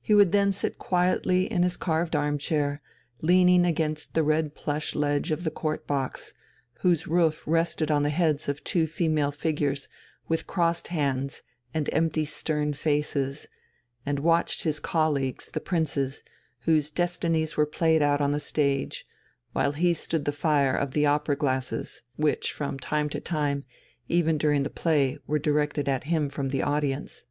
He 0.00 0.14
would 0.14 0.30
then 0.30 0.52
sit 0.52 0.78
quietly 0.78 1.50
in 1.50 1.64
his 1.64 1.76
carved 1.76 2.14
arm 2.14 2.38
chair, 2.38 2.80
leaning 3.20 3.64
against 3.66 4.14
the 4.14 4.22
red 4.22 4.54
plush 4.54 4.94
ledge 4.94 5.32
of 5.32 5.42
the 5.42 5.50
Court 5.50 5.88
box, 5.88 6.34
whose 6.82 7.08
roof 7.08 7.42
rested 7.46 7.90
on 7.90 8.04
the 8.04 8.10
heads 8.10 8.48
of 8.48 8.62
two 8.62 8.86
female 8.86 9.32
figures 9.32 9.88
with 10.28 10.46
crossed 10.46 10.86
hands 10.94 11.42
and 11.74 11.90
empty 11.92 12.24
stern 12.24 12.74
faces, 12.74 13.48
and 14.06 14.20
watched 14.20 14.62
his 14.62 14.78
colleagues, 14.78 15.50
the 15.50 15.58
princes, 15.58 16.22
whose 16.60 16.92
destinies 16.92 17.56
were 17.56 17.66
played 17.66 18.02
out 18.02 18.20
on 18.20 18.30
the 18.30 18.38
stage, 18.38 19.04
while 19.52 19.72
he 19.72 19.94
stood 19.94 20.26
the 20.26 20.30
fire 20.30 20.76
of 20.76 20.92
the 20.92 21.06
opera 21.06 21.34
glasses 21.34 22.02
which 22.14 22.52
from 22.52 22.78
time 22.78 23.08
to 23.08 23.18
time, 23.18 23.64
even 24.08 24.38
during 24.38 24.62
the 24.62 24.70
play, 24.70 25.18
were 25.26 25.40
directed 25.40 25.88
at 25.88 26.04
him 26.04 26.28
from 26.28 26.50
the 26.50 26.62
audience. 26.62 27.24